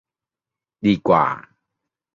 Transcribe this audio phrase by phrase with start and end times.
[0.85, 1.25] ดีกว่า